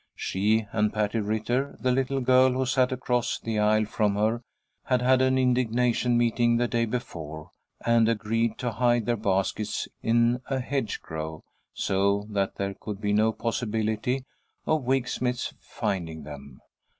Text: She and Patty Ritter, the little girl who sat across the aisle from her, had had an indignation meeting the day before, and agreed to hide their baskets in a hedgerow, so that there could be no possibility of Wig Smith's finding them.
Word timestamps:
She 0.15 0.65
and 0.71 0.91
Patty 0.91 1.19
Ritter, 1.19 1.77
the 1.79 1.91
little 1.91 2.21
girl 2.21 2.53
who 2.53 2.65
sat 2.65 2.91
across 2.91 3.37
the 3.39 3.59
aisle 3.59 3.85
from 3.85 4.15
her, 4.15 4.41
had 4.85 4.99
had 5.03 5.21
an 5.21 5.37
indignation 5.37 6.17
meeting 6.17 6.57
the 6.57 6.67
day 6.67 6.85
before, 6.85 7.51
and 7.85 8.09
agreed 8.09 8.57
to 8.57 8.71
hide 8.71 9.05
their 9.05 9.15
baskets 9.15 9.87
in 10.01 10.41
a 10.49 10.59
hedgerow, 10.59 11.43
so 11.75 12.25
that 12.31 12.55
there 12.55 12.73
could 12.73 12.99
be 12.99 13.13
no 13.13 13.31
possibility 13.31 14.25
of 14.65 14.85
Wig 14.85 15.07
Smith's 15.07 15.53
finding 15.59 16.23
them. 16.23 16.57